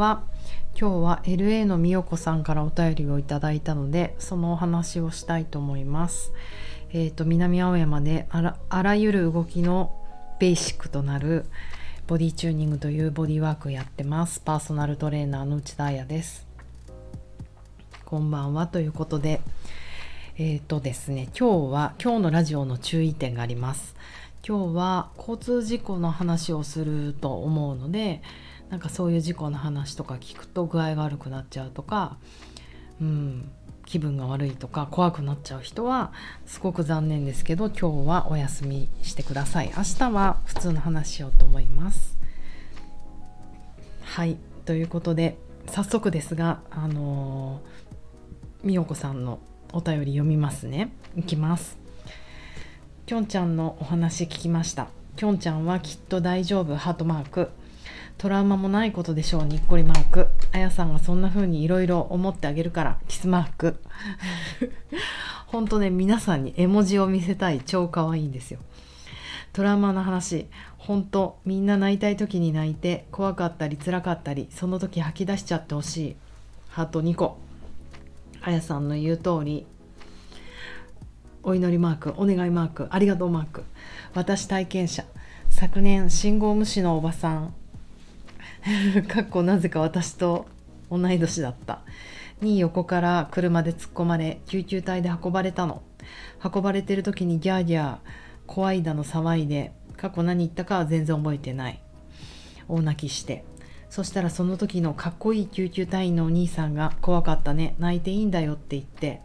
[0.00, 0.22] は
[0.74, 6.32] 今日は LA のみよこさんからお便りをいただいたのでそのお話をしたいと思います。
[6.94, 9.94] えっ、ー、と南青山であらあらゆる動きの
[10.40, 11.44] ベーシックとなる
[12.06, 14.40] ボディチューニングというボディワークやってます。
[14.40, 16.46] パーソナルトレーナーの内田彩です。
[18.06, 19.42] こんばんはということで
[20.38, 23.94] えっ、ー、とですね今日は今日のラジオの注意点があります。
[24.48, 28.22] 今日は交通事故の話をすると思うので
[28.70, 32.16] なんかそういう事故の話とか聞くと具合が悪くなっちゃうとか、
[33.00, 33.50] うん、
[33.84, 36.12] 気分が悪いとか怖くなっちゃう人は
[36.46, 39.72] すごく残念ですけど今日はお休みしてください。
[39.76, 42.16] 明日は普通の話しようと思います。
[44.04, 44.36] はい。
[44.66, 49.40] ということで早速ですがあのー、みよこさんの
[49.72, 50.92] お便り読みますね。
[51.16, 51.76] いきます。
[53.06, 54.86] きょんちゃんのお話聞きました。
[55.16, 56.76] きょんちゃんはきっと大丈夫？
[56.76, 57.50] ハートマーク。
[58.20, 60.26] トラウマもないことでしょうにっこりマーク。
[60.52, 63.80] あやさんがそんな風にいろいろ思ってあげるからキスマーク。
[65.46, 68.60] ほんとね皆さんに絵文字を見せたい超可愛いんですよ。
[69.54, 70.48] トラウマの話。
[70.76, 76.16] ほんとみんな泣いたい時に泣いて怖かったり辛かったりその時吐き出しちゃってほしい。
[76.68, 77.38] ハート2個。
[78.42, 79.64] あやさんの言う通り
[81.42, 83.64] お祈りマークお願いマークありがとうマーク。
[84.12, 85.06] 私体験者。
[85.48, 87.54] 昨年信号無視のおばさん
[89.08, 90.46] かっこなぜか私と
[90.90, 91.80] 同い年だった。
[92.40, 95.82] に横から車で突っ込まれ救急隊で運ばれたの。
[96.42, 97.96] 運ばれてる時にギャーギャー
[98.46, 101.80] 怖いだの騒いで過去何言ったかは全然覚えてない。
[102.68, 103.44] 大泣きして。
[103.90, 109.20] そしたらその時のかっこいい救急隊員のお兄さんが怖かったね泣いていいんだよって言って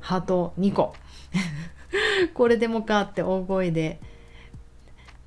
[0.00, 0.94] ハート2個。
[2.34, 4.00] これでもかって大声で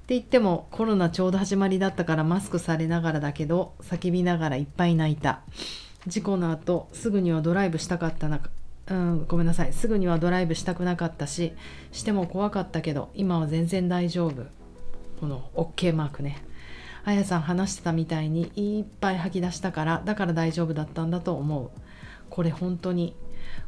[0.03, 5.39] って言ってもコロナちょうど始まりだったからマスクされながらだけど叫びながらいっぱい泣いた。
[6.07, 8.41] 事故の後すぐにはドライブしたかったな
[8.87, 9.71] うんごめんなさい。
[9.71, 11.53] すぐにはドライブしたくなかったし
[11.93, 14.43] しても怖かったけど今は全然大丈夫。
[15.21, 16.43] この OK マークね。
[17.05, 21.69] あやさん話してたみたいにいっぱい吐き出したからだから大丈夫だったんだと思う。
[22.29, 23.15] これ本当に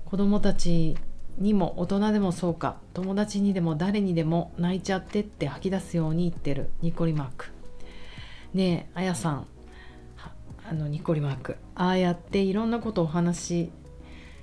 [0.03, 0.97] 子供たち
[1.38, 2.78] にも大人でもそうか。
[2.94, 6.69] 友達にでも誰にでも泣いちゃってって吐き出すように言ってる。
[6.81, 7.47] ニコリマーク。
[8.53, 9.47] ねえあやさん。
[10.68, 11.57] あのニコリマーク。
[11.75, 13.72] ああやっていろんなことをお話し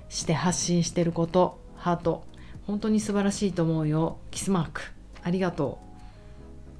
[0.09, 1.59] して発信してること。
[1.75, 2.23] ハート。
[2.67, 4.17] 本当に素晴らしいと思うよ。
[4.31, 4.81] キスマーク。
[5.21, 5.79] ありがと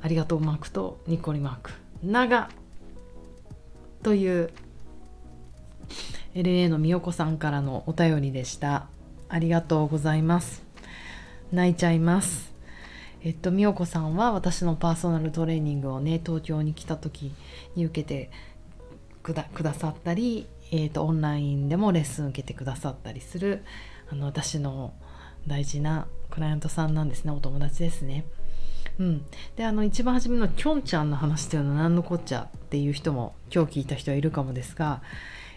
[0.01, 0.06] う。
[0.06, 1.72] ありがとうマークとニコリマーク。
[2.03, 2.50] 長。
[4.03, 4.51] という
[6.35, 8.88] LA のみよこさんからのお便りでした。
[9.33, 10.61] ありがとうございます。
[11.51, 12.53] 泣いちゃいます。
[13.23, 17.33] えっと美代子さんは私のパーソナルトレーニングをね東京に来た時
[17.75, 18.29] に受けて
[19.23, 23.63] くだくださったり、えーと、オンラインでもレッスン受けてくださったりする
[24.11, 24.94] あの私の
[25.47, 27.31] 大事なクライアントさんなんですね。
[27.31, 28.25] お友達ですね。
[29.00, 35.01] うん、であの一番初めのきょんちゃんの話っていうのは何のこっちゃっていう人も今日聞いた人はいるかもですが、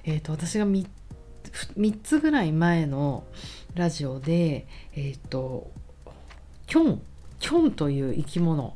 [0.05, 0.89] えーと、私が 3,
[1.77, 3.25] 3つぐらい前の
[3.77, 5.71] ラジオでえっ、ー、と
[6.67, 7.03] キョン
[7.39, 8.75] キョンという生き物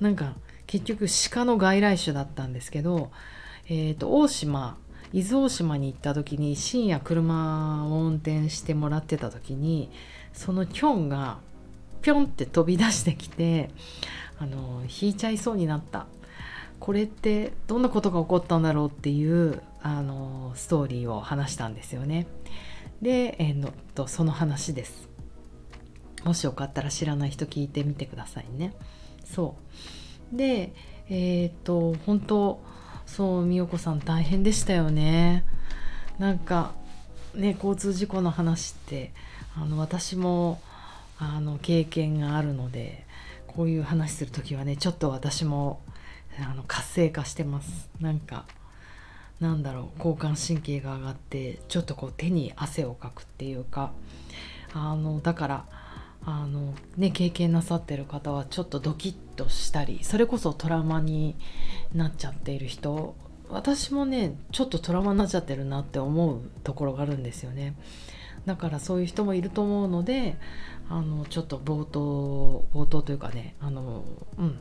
[0.00, 0.34] なんか
[0.66, 3.10] 結局鹿の外来種だったんですけど、
[3.66, 4.78] えーと、大島
[5.12, 9.90] 伊豆大島に行った時に深夜車を運転してもらってた時に
[10.32, 11.38] そのキョンが
[12.00, 13.70] ピョンって飛び出してきて
[14.38, 16.06] あの引いちゃいそうになった
[16.80, 22.26] これってどんなことが起こったんだろうっていうあのストーリーを話したんですよね。
[23.02, 25.08] で、えー、のとその話です。
[26.24, 28.72] もしよかったら知らない人聞いてみてくださいね。
[29.24, 29.56] そ
[30.32, 30.36] う。
[30.36, 30.72] で
[31.08, 32.62] えっ、ー、と本当
[33.04, 35.44] そう美代子さん大変でしたよね。
[36.18, 36.74] なんか
[37.34, 39.12] ね交通事故の話って
[39.56, 40.60] あの私も
[41.18, 43.04] あの経験があるので
[43.48, 45.82] こういう話する時はねちょっと私も
[46.40, 47.90] あの活性化してます。
[48.00, 48.46] なんか
[49.42, 53.92] なんだろう交感神経が上がってちょっとこう手に汗をかくっていうか
[54.72, 55.64] あのだから
[56.24, 61.34] あの、ね、経験なさってる方はちょっとドキッとしたりそれこそトラウマに
[61.92, 63.16] なっちゃっている人
[63.48, 67.74] 私もねちょっとトラウマになっちゃってるなって思うところがあるんですよね。
[68.46, 70.36] だからそういう人もいると思うので
[70.88, 74.04] あのちょっと冒頭冒頭というかねあの
[74.38, 74.58] うん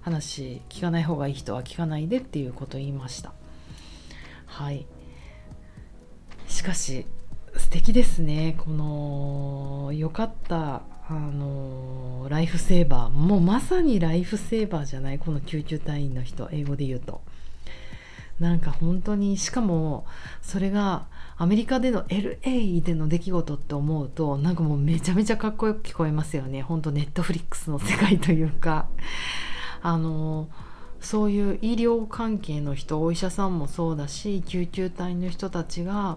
[0.00, 3.32] 話聞かない方がいい人は聞かないでっていうことを言いました。
[4.54, 4.86] はい。
[6.46, 7.06] しかし
[7.56, 8.54] 素敵ですね。
[8.56, 13.10] このよかったあのライフセーバー。
[13.10, 16.48] もうまさにライフセーバーじゃないこの救急隊員の人。
[16.52, 17.20] 英語で言うと。
[18.38, 20.06] なんか本当にしかも
[20.40, 21.06] それが
[21.36, 26.62] アメリカでの LA での出来事って思うとなんかもうめちゃめちゃかっこよく聞こえますよね。
[26.62, 28.86] 本当ネットフリックスの世界というか。
[29.82, 30.48] あの
[31.04, 36.16] そういう医療関係の人お医者さんもそうだし救急隊の人たちが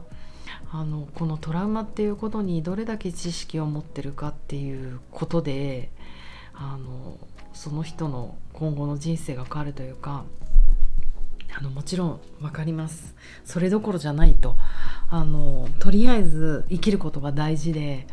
[0.72, 5.92] あのこのトラウマっていうことにどれだけ知識を持ってるかっていうことで
[6.54, 7.18] あの
[7.54, 10.24] その人の今後の人生が変わるというか
[11.57, 13.16] あのもちろん分かります。
[13.44, 14.56] それどころじゃないと
[15.10, 18.07] あのとりあえず生きることが大事で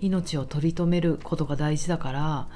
[0.00, 2.48] 命を取り留めることが大事だから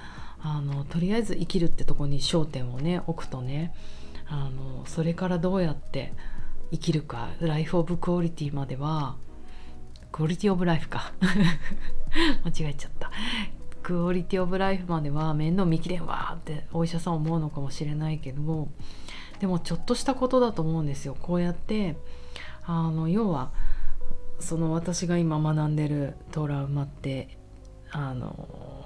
[0.42, 3.72] あのとりあえず生きるってとこに焦点をね置くとね
[4.26, 6.12] あのそれからどうやって
[6.72, 7.28] 生きるか。
[7.40, 9.16] ライフ・オブ・クオリティまでは
[10.10, 11.12] クオリティ・オブ・ライフか。
[12.44, 13.10] 間違えちゃった。
[13.82, 18.68] クオリティ・オブ・ライフまでは面倒見きれんわってお医者さん思うのかもしれないけども
[19.40, 21.16] でもちょっとしたことだと思うんですよ。
[21.20, 21.96] こうやって
[22.64, 23.50] あの要は
[24.38, 27.38] その私が今学んでるトラウマって
[27.90, 28.81] あの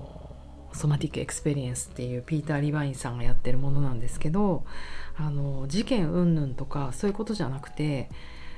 [0.77, 4.65] Somatic Experience っていうピーター・リバインさんがやってるものなんですけど
[5.17, 8.11] あの事件云々とかそういうことじゃなくて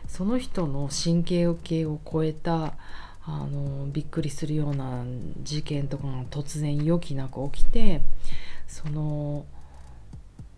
[0.09, 2.75] その人の神経系を超えた
[3.25, 5.05] あのびっくりするような
[5.43, 8.01] 事件とかが突然予期なく起きて
[8.67, 9.47] その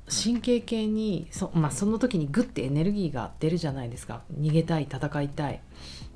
[0.08, 4.22] 神経系にそ,、まあ、その時にグッてエネルギーが出るじゃないですか。
[4.40, 5.60] 逃げたい戦いたい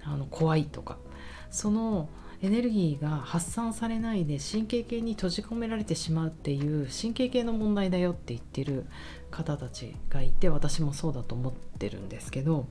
[0.03, 0.97] あの怖いとか。
[1.51, 2.09] その
[2.43, 8.87] エネルギーが発散されないで神経系に閉じ込められてしまうっていう神経系の問題だよって言ってる
[9.31, 12.67] 方たちがいて私もそうだと思ってるんですけど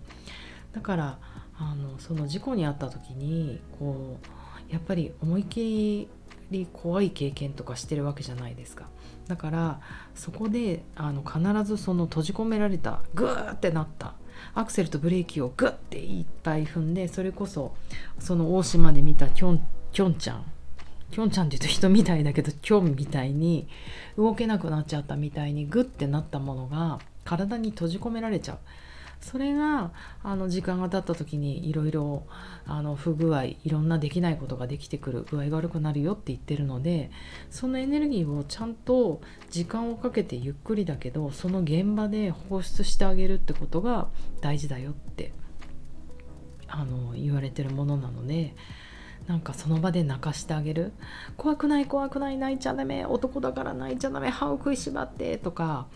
[0.73, 1.19] だから
[1.57, 4.17] あのその事故に遭った時にこ
[4.69, 6.07] うやっぱり思いっき
[6.51, 8.87] り怖い経験とかしてるわけじゃないですか。
[9.27, 9.79] だから
[10.15, 14.15] そこであの必ずその閉じ込められたグーってなった
[14.53, 17.75] アクセルとブレーキをグッていっぱい踏んでそれこそ
[18.19, 20.45] その大島で見たきょんきょんちゃん。
[21.11, 23.67] きょんちゃんって言うと人みたいだけどきょんみたいに
[24.17, 28.57] 動けなくなっちゃったみたいにグッてなったものが体に閉じ込められちゃう。
[29.23, 29.91] それが
[30.21, 32.23] あの時間が経った時にいろいろ
[32.97, 37.09] 不具合いろんなできないことができてくる具合が悪くなるよって言ってるので
[37.49, 44.09] そのエネルギーをちゃんと時間をかけてゆっくりだけどその現場で放出してあげるってことが
[44.41, 45.31] 大事だよって
[46.67, 48.55] あの言われてるものなので。
[49.27, 50.91] なんかその場で泣かしてあげる
[51.37, 55.87] 怖くない怖くない泣いちゃダメ男だから泣いちゃダメ歯を食いしばってとか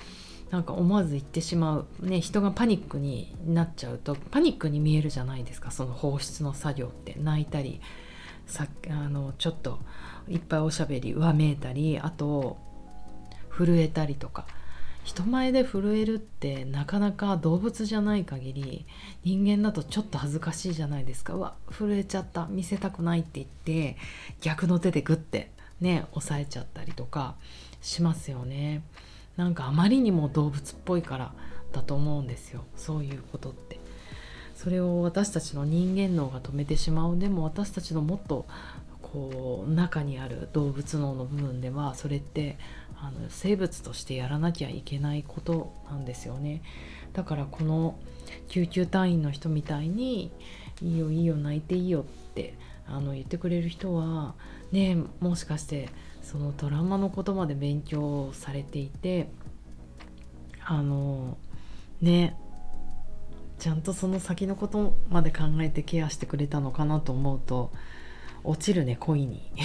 [0.50, 5.72] なんか思わず言ってしまう、ね、人がパニックになっちゃうとパニックに見えるじゃないですか。
[5.72, 7.16] その放出の作業って。
[7.20, 7.82] 泣いたり
[8.46, 9.80] さあのちょっと
[10.30, 12.58] いっぱいおしゃべりわめいたりあと
[13.50, 14.46] 震えたりとか。
[15.04, 18.86] 人前で震えるってなかなか動物じゃない限り
[19.24, 21.34] 人間だとちょっと恥ずかしいじゃないですか。
[21.34, 22.48] うわ震えちゃった。
[22.50, 23.96] 見せたくないって言って
[24.42, 27.36] 逆の手でグッてね押さえちゃったりとか
[27.82, 28.84] しますよね。
[29.38, 31.34] なんかあまりにも動物っぽいから
[31.72, 32.64] だと思うんですよ。
[32.76, 33.80] そういうことって。
[34.56, 38.48] それを私たちの人間脳が止めてしまうでも私たちのもっと
[39.04, 42.58] こう中にある動物脳の部分ではそれって
[43.00, 46.64] あの生物としてやらなきゃいけないことなんですよね。
[47.14, 48.00] だからこの
[48.50, 50.32] 救急隊員の人みたいに
[50.82, 52.02] 「いいよいいよ泣いていいよ」
[52.32, 52.56] って
[52.88, 54.34] あの言ってくれる人は
[54.72, 55.90] ねもしかして
[56.30, 59.30] そのドラマのことまで勉強されていて
[60.66, 61.38] あの
[62.02, 62.36] ね
[63.60, 67.72] ちゃんとその先のことまで考えてケアしてくれたのかなと思うと
[68.44, 69.50] 落ちるね恋に。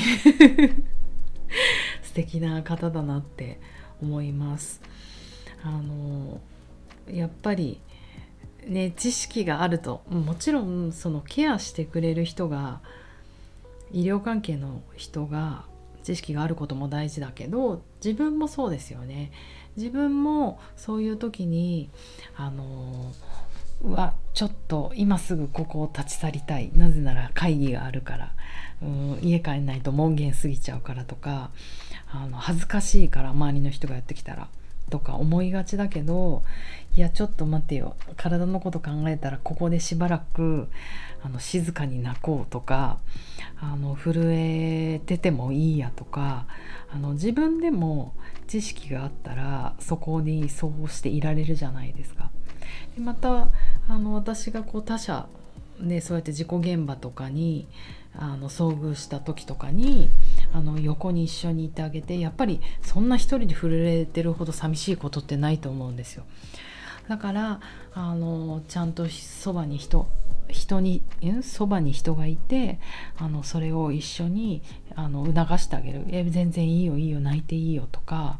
[2.02, 3.60] 素敵な方だなって
[4.00, 4.80] 思います。
[5.64, 6.40] あの
[7.10, 7.80] やっぱり
[8.66, 12.80] ね知識があるともちろんそのケアしてくれる人が
[13.90, 15.71] 医療関係の人が
[16.02, 19.32] 知識があることも大事だけど自分もそうですよね。
[19.76, 21.88] 自分もそういう時に
[22.36, 23.12] あの
[23.82, 26.70] うわちょっと今すぐここを立ち去りたい。
[26.74, 28.32] なぜなら会議があるから。
[28.82, 31.50] うん家帰んないと門限過ぎちゃうからとか
[32.10, 34.48] あの恥ずかしいから周りの人がやってきたら。
[34.90, 36.42] とか思いがちだけど
[36.96, 40.68] いやちょっと待ってよ体のこと考えたらここでしばらく
[41.22, 42.98] あの静かに泣こうとか
[43.60, 46.46] あの震えててもいいやとか
[46.92, 48.14] あの自分でも
[48.46, 52.30] 知識があったらそこにそうしていられるじゃないですか。
[52.94, 53.48] でまた
[53.88, 55.26] あの私がこう他者
[55.82, 57.66] ね、そうやって事故現場とかに
[58.14, 60.10] あの遭遇した時とかに
[60.52, 66.24] あの横に一緒にいてあげてやっぱりそんな一人で震えてるほど寂しいことってないと思うんですよ。
[67.08, 67.60] だから
[67.94, 70.08] あのちゃんとそばに人
[70.48, 71.02] 人に
[71.42, 72.78] そばに人がいて
[73.16, 74.62] あのそれを一緒に
[74.94, 78.38] あの促してあげる「え全然いいよいいよ泣いていいよ」とか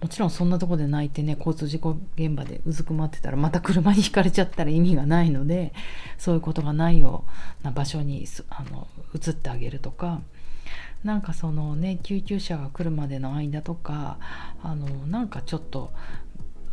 [0.00, 5.72] もちろんそんなとこで泣いてね交通事故現場でうずくまってたらまた車にひかれちゃったら意味がないので
[6.18, 7.24] そういうことがないよ
[7.62, 10.20] うな場所にあの移ってあげるとか
[11.04, 14.18] なんかそのね救急車が来るまでの間とか
[14.62, 15.92] あのなんかちょっと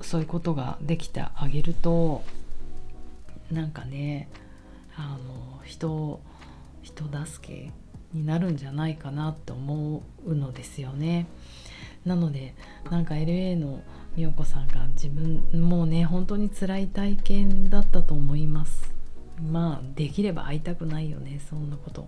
[0.01, 2.23] そういうことができてあげると
[3.51, 4.29] なんかね
[4.95, 6.19] あの人
[6.81, 7.71] 人助け
[8.13, 11.27] になるんじゃないかなって思うのですよね。
[12.05, 12.55] なので
[12.89, 13.81] なんか LA の
[14.15, 18.93] 美代子さんが自分もうね本当に辛い体験だったと思います
[19.41, 22.07] まあできれば会いたくないよねそんなこと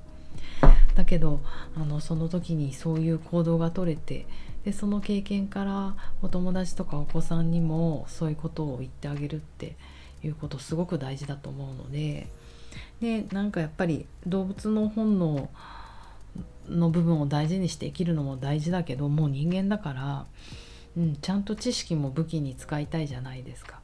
[0.95, 1.41] だけど
[1.75, 4.25] あのその時にそういう行動が取れて
[4.65, 9.75] でその経験からお友達とかお子さんにもそういうことを言ってあげるって
[10.23, 12.27] いうことすごく大事だと思うので
[12.99, 15.49] でなんかやっぱり動物の本能
[16.69, 20.25] の部分を大事にして生きるのも大事だけどもう人間だから、
[20.95, 23.79] うん、ちゃんと知識も武器に使いたいじゃないですか。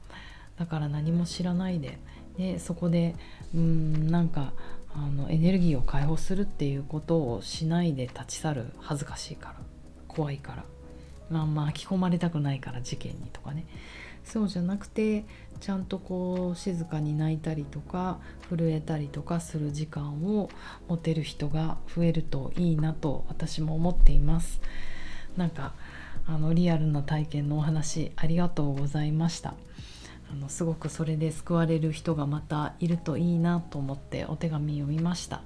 [0.57, 1.99] だから何も知らないで
[2.37, 3.15] でそこで
[3.53, 4.53] うんなんか
[4.97, 9.55] あのエネルギーを解放するっていうことをしないで立ち去る恥ずかしいから
[10.07, 10.65] 怖いから
[11.29, 13.65] まあまあ巻き込まれたくないから事件にとかね。
[14.23, 15.23] そうじゃなくて
[15.61, 20.49] ちゃんとこう静かに泣いたりとか震えたりとかする時間を
[20.89, 24.59] 持てる人が増えるといいなと私も思っています。
[25.37, 25.73] なんか
[26.25, 29.53] あのリアルな体験のお話ありがとうございました。
[30.31, 35.37] あのすごくそれで救われる人がまたいるといいなと思ってお手紙読みました。
[35.37, 35.43] は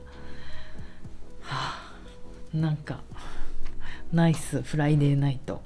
[1.51, 1.91] あ
[2.53, 3.01] なんか
[4.11, 5.61] ナイスフライデーナイト。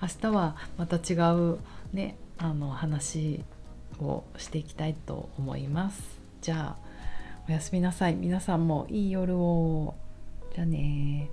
[0.00, 1.58] 明日はまた違う
[1.92, 3.42] ねあの話
[4.00, 6.02] をしていきたいと思います。
[6.40, 6.84] じゃあ
[7.48, 8.14] おやすみなさい。
[8.14, 9.94] 皆さんもいい夜を。
[10.54, 11.30] じゃあね